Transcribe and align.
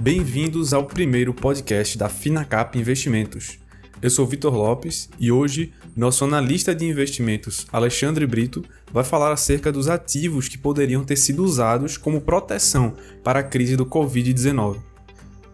Bem-vindos 0.00 0.72
ao 0.72 0.84
primeiro 0.84 1.34
podcast 1.34 1.98
da 1.98 2.08
Finacap 2.08 2.78
Investimentos. 2.78 3.58
Eu 4.00 4.08
sou 4.08 4.24
Vitor 4.24 4.54
Lopes 4.54 5.10
e 5.18 5.32
hoje 5.32 5.72
nosso 5.96 6.24
analista 6.24 6.72
de 6.72 6.84
investimentos, 6.84 7.66
Alexandre 7.72 8.24
Brito, 8.24 8.64
vai 8.92 9.02
falar 9.02 9.32
acerca 9.32 9.72
dos 9.72 9.88
ativos 9.88 10.46
que 10.46 10.56
poderiam 10.56 11.02
ter 11.02 11.16
sido 11.16 11.42
usados 11.42 11.96
como 11.96 12.20
proteção 12.20 12.94
para 13.24 13.40
a 13.40 13.42
crise 13.42 13.76
do 13.76 13.84
Covid-19. 13.84 14.76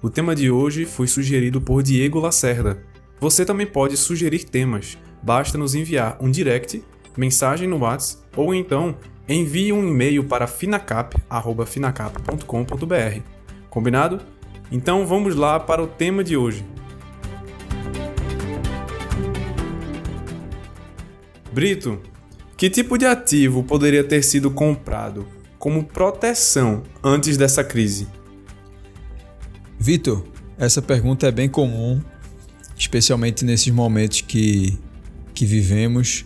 O 0.02 0.11
tema 0.11 0.34
de 0.34 0.51
hoje 0.51 0.84
foi 0.84 1.06
sugerido 1.06 1.59
por 1.59 1.83
Diego 1.83 2.20
Lacerda. 2.20 2.83
Você 3.19 3.47
também 3.47 3.66
pode 3.66 3.97
sugerir 3.97 4.45
temas, 4.45 4.98
basta 5.23 5.56
nos 5.56 5.74
enviar 5.74 6.19
um 6.20 6.30
direct, 6.30 6.84
mensagem 7.16 7.66
no 7.66 7.79
WhatsApp 7.79 8.23
ou 8.37 8.55
então 8.55 8.95
envie 9.27 9.73
um 9.73 9.88
e-mail 9.88 10.23
para 10.23 10.47
finacap.finacap.com.br. 10.47 13.20
Combinado? 13.70 14.34
Então 14.74 15.06
vamos 15.06 15.37
lá 15.37 15.60
para 15.60 15.80
o 15.80 15.87
tema 15.87 16.24
de 16.24 16.37
hoje. 16.37 16.66
Brito, 21.52 22.02
que 22.56 22.69
tipo 22.69 22.98
de 22.98 23.06
ativo 23.06 23.62
poderia 23.62 24.02
ter 24.02 24.24
sido 24.24 24.51
comprado 24.51 25.29
como 25.60 25.84
proteção 25.84 26.82
antes 27.05 27.37
dessa 27.37 27.62
crise? 27.62 28.09
Vitor, 29.79 30.27
essa 30.59 30.82
pergunta 30.82 31.29
é 31.29 31.30
bem 31.30 31.48
comum, 31.48 32.02
especialmente 32.77 33.45
nesses 33.45 33.73
momentos 33.73 34.23
que, 34.23 34.77
que 35.32 35.46
vivemos 35.46 36.24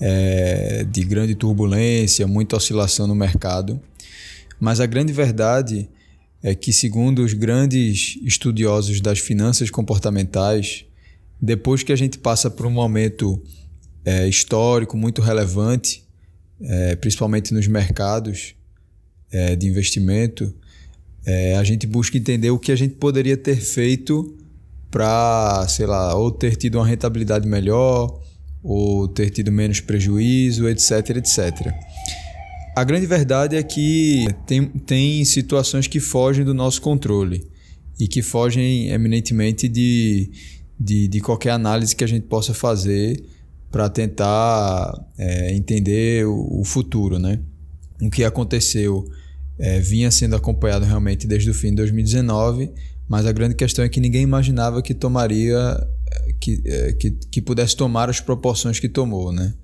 é, 0.00 0.86
de 0.88 1.02
grande 1.02 1.34
turbulência, 1.34 2.24
muita 2.28 2.54
oscilação 2.54 3.08
no 3.08 3.16
mercado. 3.16 3.80
Mas 4.60 4.78
a 4.78 4.86
grande 4.86 5.12
verdade 5.12 5.88
é 6.42 6.54
que, 6.54 6.72
segundo 6.72 7.22
os 7.22 7.32
grandes 7.32 8.18
estudiosos 8.22 9.00
das 9.00 9.18
finanças 9.18 9.70
comportamentais, 9.70 10.84
depois 11.40 11.82
que 11.82 11.92
a 11.92 11.96
gente 11.96 12.18
passa 12.18 12.50
por 12.50 12.66
um 12.66 12.70
momento 12.70 13.42
é, 14.04 14.26
histórico 14.28 14.96
muito 14.96 15.20
relevante, 15.20 16.04
é, 16.60 16.96
principalmente 16.96 17.52
nos 17.52 17.66
mercados 17.66 18.54
é, 19.30 19.54
de 19.56 19.66
investimento, 19.66 20.54
é, 21.24 21.56
a 21.56 21.64
gente 21.64 21.86
busca 21.86 22.16
entender 22.16 22.50
o 22.50 22.58
que 22.58 22.72
a 22.72 22.76
gente 22.76 22.94
poderia 22.94 23.36
ter 23.36 23.56
feito 23.56 24.36
para, 24.90 25.66
sei 25.68 25.86
lá, 25.86 26.14
ou 26.14 26.30
ter 26.30 26.56
tido 26.56 26.76
uma 26.76 26.86
rentabilidade 26.86 27.46
melhor, 27.46 28.20
ou 28.62 29.08
ter 29.08 29.30
tido 29.30 29.52
menos 29.52 29.80
prejuízo, 29.80 30.68
etc, 30.68 31.16
etc. 31.16 31.72
A 32.74 32.84
grande 32.84 33.06
verdade 33.06 33.56
é 33.56 33.62
que 33.62 34.26
tem, 34.46 34.66
tem 34.66 35.24
situações 35.24 35.86
que 35.86 35.98
fogem 35.98 36.44
do 36.44 36.54
nosso 36.54 36.80
controle 36.80 37.46
e 37.98 38.06
que 38.06 38.22
fogem 38.22 38.88
eminentemente 38.88 39.68
de, 39.68 40.30
de, 40.78 41.08
de 41.08 41.20
qualquer 41.20 41.50
análise 41.50 41.94
que 41.94 42.04
a 42.04 42.06
gente 42.06 42.26
possa 42.26 42.54
fazer 42.54 43.22
para 43.70 43.88
tentar 43.88 44.92
é, 45.18 45.54
entender 45.54 46.26
o, 46.26 46.60
o, 46.60 46.64
futuro, 46.64 47.18
né? 47.18 47.40
O 48.00 48.08
que 48.08 48.24
aconteceu 48.24 49.04
é, 49.58 49.78
vinha 49.80 50.10
sendo 50.10 50.34
acompanhado 50.34 50.84
realmente 50.84 51.26
desde 51.26 51.50
o 51.50 51.54
fim 51.54 51.70
de 51.70 51.76
2019, 51.76 52.70
mas 53.08 53.26
a 53.26 53.32
grande 53.32 53.54
questão 53.54 53.84
é 53.84 53.88
que 53.88 54.00
ninguém 54.00 54.22
imaginava 54.22 54.80
que 54.80 54.94
tomaria, 54.94 55.58
é, 56.10 56.32
que, 56.40 56.62
é, 56.64 56.92
que, 56.94 57.10
que 57.10 57.42
pudesse 57.42 57.76
tomar 57.76 58.08
as 58.08 58.20
proporções 58.20 58.80
que 58.80 58.88
tomou, 58.88 59.32
né? 59.32 59.54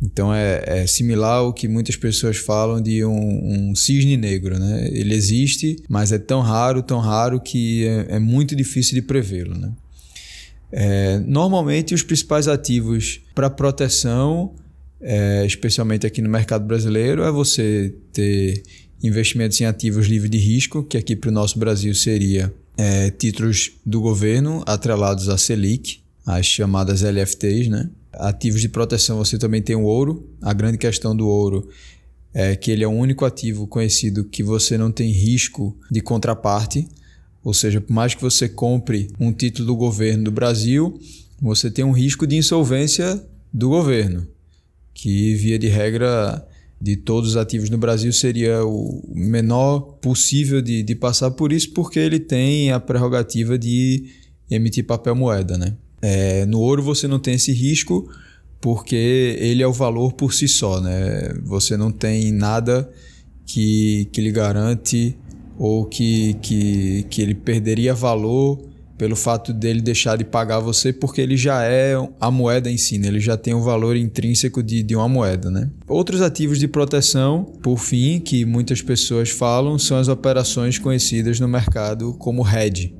Então 0.00 0.32
é, 0.32 0.62
é, 0.64 0.86
similar 0.86 1.38
ao 1.38 1.52
que 1.52 1.66
muitas 1.66 1.96
pessoas 1.96 2.36
falam 2.36 2.80
de 2.80 3.04
um, 3.04 3.70
um, 3.70 3.74
cisne 3.74 4.16
negro, 4.16 4.58
né? 4.58 4.88
Ele 4.92 5.12
existe, 5.12 5.82
mas 5.88 6.12
é 6.12 6.18
tão 6.18 6.40
raro, 6.40 6.82
tão 6.82 7.00
raro 7.00 7.40
que 7.40 7.84
é, 7.84 8.16
é 8.16 8.18
muito 8.18 8.54
difícil 8.54 8.94
de 8.94 9.02
prevê-lo, 9.02 9.58
né? 9.58 9.72
É, 10.70 11.18
normalmente, 11.20 11.94
os 11.94 12.02
principais 12.02 12.46
ativos 12.46 13.20
para 13.34 13.48
proteção, 13.48 14.54
é, 15.00 15.44
especialmente 15.46 16.06
aqui 16.06 16.20
no 16.20 16.28
mercado 16.28 16.64
brasileiro, 16.64 17.22
é 17.22 17.30
você 17.30 17.94
ter 18.12 18.62
investimentos 19.02 19.60
em 19.60 19.64
ativos 19.64 20.06
livres 20.06 20.30
de 20.30 20.38
risco, 20.38 20.82
que 20.82 20.96
aqui 20.96 21.16
para 21.16 21.30
o 21.30 21.32
nosso 21.32 21.58
Brasil 21.58 21.94
seria 21.94 22.52
é, 22.76 23.10
títulos 23.10 23.72
do 23.84 24.00
governo 24.00 24.62
atrelados 24.66 25.28
à 25.28 25.38
Selic, 25.38 26.00
as 26.26 26.46
chamadas 26.46 27.02
LFTs, 27.02 27.68
né? 27.68 27.88
Ativos 28.12 28.60
de 28.60 28.68
proteção 28.68 29.18
você 29.18 29.38
também 29.38 29.62
tem 29.62 29.76
o 29.76 29.82
ouro. 29.82 30.28
A 30.40 30.52
grande 30.52 30.78
questão 30.78 31.14
do 31.14 31.28
ouro 31.28 31.68
é 32.32 32.56
que 32.56 32.70
ele 32.70 32.84
é 32.84 32.88
o 32.88 32.92
único 32.92 33.24
ativo 33.24 33.66
conhecido 33.66 34.24
que 34.24 34.42
você 34.42 34.78
não 34.78 34.90
tem 34.90 35.10
risco 35.10 35.76
de 35.90 36.00
contraparte. 36.00 36.88
Ou 37.42 37.54
seja, 37.54 37.80
por 37.80 37.92
mais 37.92 38.14
que 38.14 38.20
você 38.20 38.48
compre 38.48 39.10
um 39.18 39.32
título 39.32 39.66
do 39.66 39.76
governo 39.76 40.24
do 40.24 40.30
Brasil, 40.30 40.98
você 41.40 41.70
tem 41.70 41.84
um 41.84 41.92
risco 41.92 42.26
de 42.26 42.36
insolvência 42.36 43.22
do 43.52 43.68
governo, 43.68 44.26
que 44.92 45.34
via 45.34 45.58
de 45.58 45.68
regra 45.68 46.46
de 46.80 46.96
todos 46.96 47.30
os 47.30 47.36
ativos 47.36 47.70
no 47.70 47.78
Brasil 47.78 48.12
seria 48.12 48.64
o 48.64 49.02
menor 49.12 49.80
possível 50.00 50.62
de, 50.62 50.82
de 50.82 50.94
passar 50.94 51.30
por 51.32 51.52
isso, 51.52 51.72
porque 51.72 51.98
ele 51.98 52.20
tem 52.20 52.70
a 52.70 52.78
prerrogativa 52.78 53.58
de 53.58 54.06
emitir 54.50 54.84
papel 54.84 55.14
moeda. 55.14 55.58
Né? 55.58 55.74
É, 56.00 56.46
no 56.46 56.60
ouro 56.60 56.82
você 56.82 57.08
não 57.08 57.18
tem 57.18 57.34
esse 57.34 57.52
risco 57.52 58.08
porque 58.60 59.36
ele 59.38 59.62
é 59.62 59.66
o 59.66 59.72
valor 59.72 60.12
por 60.12 60.32
si 60.32 60.48
só. 60.48 60.80
Né? 60.80 61.32
Você 61.44 61.76
não 61.76 61.90
tem 61.90 62.32
nada 62.32 62.90
que, 63.46 64.08
que 64.12 64.20
lhe 64.20 64.32
garante 64.32 65.16
ou 65.58 65.84
que, 65.86 66.34
que, 66.34 67.04
que 67.10 67.22
ele 67.22 67.34
perderia 67.34 67.94
valor 67.94 68.68
pelo 68.96 69.14
fato 69.14 69.52
dele 69.52 69.80
deixar 69.80 70.18
de 70.18 70.24
pagar 70.24 70.58
você, 70.58 70.92
porque 70.92 71.20
ele 71.20 71.36
já 71.36 71.62
é 71.62 71.94
a 72.20 72.30
moeda 72.32 72.68
em 72.68 72.76
si, 72.76 72.98
né? 72.98 73.06
ele 73.06 73.20
já 73.20 73.36
tem 73.36 73.54
o 73.54 73.58
um 73.58 73.62
valor 73.62 73.96
intrínseco 73.96 74.60
de, 74.60 74.82
de 74.82 74.96
uma 74.96 75.08
moeda. 75.08 75.48
Né? 75.48 75.70
Outros 75.86 76.20
ativos 76.20 76.58
de 76.58 76.66
proteção, 76.66 77.44
por 77.62 77.78
fim, 77.78 78.18
que 78.18 78.44
muitas 78.44 78.82
pessoas 78.82 79.30
falam, 79.30 79.78
são 79.78 79.96
as 79.96 80.08
operações 80.08 80.78
conhecidas 80.78 81.38
no 81.38 81.46
mercado 81.46 82.12
como 82.14 82.46
hedge. 82.46 82.92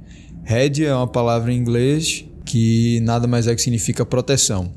Hedge 0.48 0.84
é 0.84 0.94
uma 0.94 1.08
palavra 1.08 1.52
em 1.52 1.56
inglês 1.56 2.27
que 2.48 2.98
nada 3.00 3.26
mais 3.26 3.46
é 3.46 3.54
que 3.54 3.60
significa 3.60 4.06
proteção. 4.06 4.72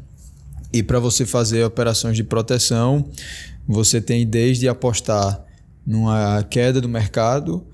E 0.74 0.84
para 0.84 1.00
você 1.00 1.26
fazer 1.26 1.64
operações 1.64 2.18
de 2.18 2.24
proteção, 2.24 3.09
você 3.66 4.02
tem 4.02 4.28
desde 4.28 4.68
apostar 4.68 5.42
numa 5.88 6.44
queda 6.44 6.81
do 6.81 6.90
mercado 6.90 7.66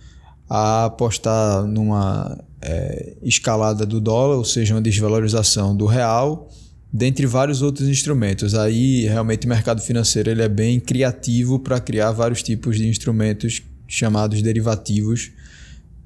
a 0.48 0.86
apostar 0.86 1.66
numa 1.66 2.38
é, 2.62 3.16
escalada 3.24 3.86
do 3.88 4.00
dólar, 4.00 4.38
ou 4.38 4.46
seja, 4.46 4.76
uma 4.76 4.82
desvalorização 4.82 5.76
do 5.76 5.88
real, 5.88 6.48
dentre 6.94 7.26
vários 7.26 7.64
outros 7.64 7.90
instrumentos. 7.90 8.54
Aí 8.54 9.06
realmente 9.06 9.48
o 9.48 9.50
mercado 9.50 9.82
financeiro 9.82 10.30
ele 10.30 10.44
é 10.44 10.48
bem 10.48 10.80
criativo 10.80 11.60
para 11.60 11.80
criar 11.80 12.12
vários 12.12 12.44
tipos 12.44 12.78
de 12.78 12.88
instrumentos 12.88 13.64
chamados 13.88 14.44
derivativos 14.44 15.32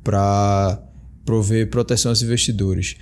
para 0.01 0.81
prover 1.25 1.69
proteção 1.69 2.09
aos 2.11 2.21
investidores. 2.21 2.95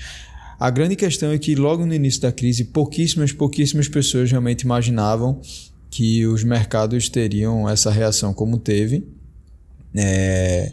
A 0.60 0.70
grande 0.70 0.96
questão 0.96 1.32
é 1.32 1.38
que 1.38 1.56
logo 1.56 1.86
no 1.86 1.94
início 1.94 2.22
da 2.22 2.32
crise, 2.32 2.66
pouquíssimas, 2.66 3.32
pouquíssimas 3.32 3.88
pessoas 3.88 4.30
realmente 4.30 4.64
imaginavam 4.64 5.42
que 5.90 6.28
os 6.28 6.44
mercados 6.44 7.08
teriam 7.08 7.68
essa 7.70 7.90
reação 7.90 8.34
como 8.34 8.58
teve. 8.58 9.08
É, 9.96 10.72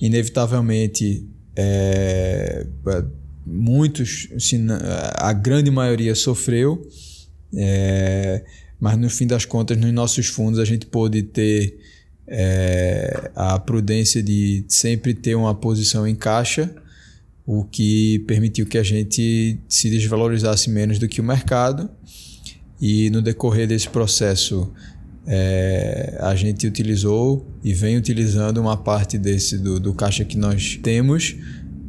inevitavelmente 0.00 1.26
é, 1.56 2.66
é, 2.86 3.04
muitos, 3.46 4.28
a 5.14 5.32
grande 5.32 5.70
maioria 5.70 6.14
sofreu, 6.14 6.86
é, 7.56 8.44
mas 8.78 8.98
no 8.98 9.08
fim 9.08 9.26
das 9.26 9.46
contas, 9.46 9.78
nos 9.78 9.92
nossos 9.92 10.26
fundos, 10.26 10.60
a 10.60 10.64
gente 10.66 10.84
pôde 10.84 11.22
ter 11.22 11.78
é, 12.26 13.30
a 13.34 13.58
prudência 13.58 14.22
de 14.22 14.64
sempre 14.68 15.14
ter 15.14 15.34
uma 15.34 15.54
posição 15.54 16.06
em 16.06 16.14
caixa, 16.14 16.74
o 17.46 17.64
que 17.64 18.20
permitiu 18.20 18.66
que 18.66 18.78
a 18.78 18.82
gente 18.82 19.58
se 19.68 19.90
desvalorizasse 19.90 20.70
menos 20.70 20.98
do 20.98 21.08
que 21.08 21.20
o 21.20 21.24
mercado. 21.24 21.90
E 22.80 23.10
no 23.10 23.22
decorrer 23.22 23.68
desse 23.68 23.88
processo, 23.88 24.72
é, 25.26 26.16
a 26.20 26.34
gente 26.34 26.66
utilizou 26.66 27.46
e 27.62 27.72
vem 27.72 27.96
utilizando 27.96 28.58
uma 28.58 28.76
parte 28.76 29.18
desse 29.18 29.58
do, 29.58 29.78
do 29.78 29.94
caixa 29.94 30.24
que 30.24 30.36
nós 30.36 30.78
temos 30.82 31.36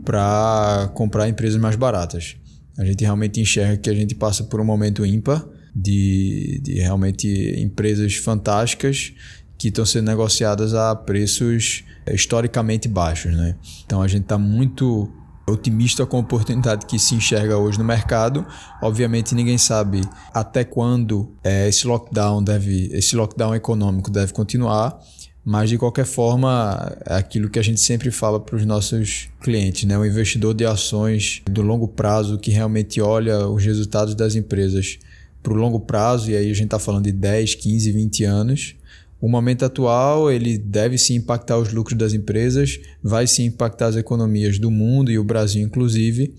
para 0.04 0.92
comprar 0.94 1.28
empresas 1.28 1.60
mais 1.60 1.75
baratas. 1.75 2.36
A 2.78 2.86
gente 2.86 3.04
realmente 3.04 3.40
enxerga 3.40 3.78
que 3.78 3.90
a 3.90 3.94
gente 3.94 4.13
passa 4.13 4.44
por 4.44 4.60
um 4.60 4.66
momento 4.66 5.06
ímpar 5.06 5.46
de, 5.75 6.60
de 6.62 6.74
realmente 6.75 7.28
empresas 7.58 8.16
fantásticas 8.16 9.13
que 9.58 9.69
estão 9.69 9.86
sendo 9.86 10.06
negociadas 10.06 10.74
a 10.74 10.96
preços 10.96 11.84
historicamente 12.08 12.88
baixos. 12.88 13.34
Né? 13.34 13.56
Então 13.86 14.01
a 14.01 14.08
gente 14.08 14.24
está 14.24 14.38
muito 14.38 15.12
otimista 15.47 16.06
com 16.06 16.18
a 16.18 16.19
oportunidade 16.19 16.86
que 16.86 16.97
se 16.97 17.15
enxerga 17.15 17.57
hoje 17.57 17.77
no 17.77 17.86
mercado. 17.86 18.45
Obviamente 18.81 19.36
ninguém 19.36 19.57
sabe 19.57 20.01
até 20.33 20.63
quando 20.63 21.31
é, 21.44 21.68
esse 21.68 21.86
lockdown 21.86 22.44
deve, 22.44 22.89
esse 22.92 23.15
lockdown 23.15 23.53
econômico 23.53 24.09
deve 24.09 24.33
continuar, 24.33 25.00
Mas 25.47 25.69
de 25.69 25.77
qualquer 25.77 26.07
forma, 26.07 26.97
é 27.06 27.18
aquilo 27.18 27.51
que 27.51 27.59
a 27.59 27.62
gente 27.62 27.80
sempre 27.80 28.09
fala 28.09 28.39
para 28.39 28.56
os 28.56 28.65
nossos 28.65 29.30
clientes, 29.39 29.83
né? 29.83 29.95
O 29.95 30.03
investidor 30.03 30.56
de 30.56 30.65
ações 30.65 31.44
do 31.45 31.62
longo 31.62 31.88
prazo 31.88 32.39
que 32.39 32.50
realmente 32.50 33.00
olha 33.00 33.48
os 33.48 33.63
resultados 33.63 34.15
das 34.15 34.33
empresas 34.33 34.98
para 35.44 35.53
o 35.53 35.56
longo 35.56 35.80
prazo, 35.80 36.31
e 36.31 36.36
aí 36.36 36.50
a 36.50 36.53
gente 36.56 36.65
está 36.65 36.80
falando 36.80 37.03
de 37.03 37.12
10, 37.12 37.53
15, 37.53 37.91
20 37.91 38.24
anos. 38.24 38.75
O 39.19 39.29
momento 39.29 39.65
atual 39.65 40.31
ele 40.31 40.57
deve 40.57 40.97
se 40.97 41.13
impactar 41.13 41.57
os 41.57 41.71
lucros 41.71 41.97
das 41.97 42.13
empresas, 42.13 42.79
vai 43.01 43.25
se 43.25 43.44
impactar 43.44 43.88
as 43.88 43.95
economias 43.95 44.59
do 44.59 44.69
mundo 44.69 45.12
e 45.12 45.17
o 45.17 45.23
Brasil 45.23 45.63
inclusive, 45.63 46.33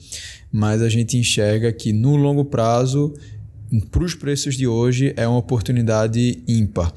mas 0.53 0.83
a 0.83 0.89
gente 0.89 1.17
enxerga 1.17 1.73
que 1.73 1.93
no 1.93 2.17
longo 2.17 2.45
prazo, 2.45 3.15
para 3.91 4.05
os 4.05 4.15
preços 4.15 4.57
de 4.57 4.67
hoje, 4.67 5.13
é 5.17 5.27
uma 5.27 5.39
oportunidade 5.39 6.43
ímpar. 6.47 6.93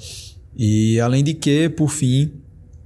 E 0.56 1.00
além 1.00 1.24
de 1.24 1.34
que, 1.34 1.70
por 1.70 1.90
fim, 1.90 2.32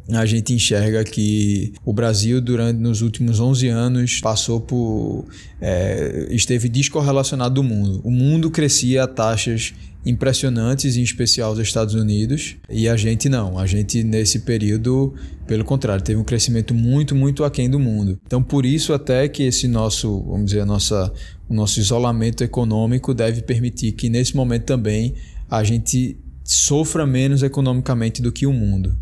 a 0.09 0.25
gente 0.25 0.53
enxerga 0.53 1.03
que 1.03 1.73
o 1.85 1.94
Brasil, 1.94 2.41
durante 2.41 2.77
nos 2.79 3.01
últimos 3.01 3.39
11 3.39 3.67
anos, 3.69 4.19
passou 4.19 4.59
por. 4.59 5.25
É, 5.61 6.27
esteve 6.29 6.67
descorrelacionado 6.67 7.55
do 7.55 7.63
mundo. 7.63 8.01
O 8.03 8.11
mundo 8.11 8.51
crescia 8.51 9.03
a 9.03 9.07
taxas 9.07 9.73
impressionantes, 10.05 10.97
em 10.97 11.01
especial 11.01 11.53
os 11.53 11.59
Estados 11.59 11.94
Unidos, 11.94 12.57
e 12.69 12.89
a 12.89 12.97
gente 12.97 13.29
não. 13.29 13.57
A 13.57 13.65
gente, 13.65 14.03
nesse 14.03 14.39
período, 14.39 15.13
pelo 15.47 15.63
contrário, 15.63 16.03
teve 16.03 16.19
um 16.19 16.23
crescimento 16.25 16.73
muito, 16.73 17.15
muito 17.15 17.44
aquém 17.44 17.69
do 17.69 17.79
mundo. 17.79 18.19
Então, 18.25 18.44
por 18.44 18.65
isso, 18.65 18.91
até 18.91 19.27
que 19.29 19.44
esse 19.44 19.67
nosso, 19.67 20.21
vamos 20.23 20.47
dizer, 20.47 20.65
nossa, 20.65 21.11
o 21.47 21.53
nosso 21.53 21.79
isolamento 21.79 22.44
econômico 22.44 23.13
deve 23.13 23.41
permitir 23.41 23.94
que, 23.94 24.09
nesse 24.09 24.35
momento 24.35 24.65
também, 24.65 25.13
a 25.50 25.63
gente 25.63 26.17
sofra 26.44 27.07
menos 27.07 27.41
economicamente 27.41 28.21
do 28.21 28.31
que 28.31 28.45
o 28.45 28.51
mundo. 28.51 28.97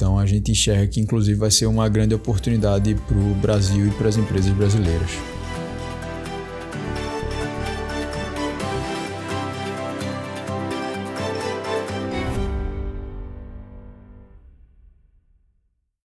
Então 0.00 0.18
a 0.18 0.24
gente 0.24 0.50
enxerga 0.50 0.86
que 0.86 0.98
inclusive 0.98 1.38
vai 1.38 1.50
ser 1.50 1.66
uma 1.66 1.86
grande 1.86 2.14
oportunidade 2.14 2.94
para 3.06 3.18
o 3.18 3.34
Brasil 3.34 3.88
e 3.88 3.90
para 3.90 4.08
as 4.08 4.16
empresas 4.16 4.50
brasileiras. 4.50 5.10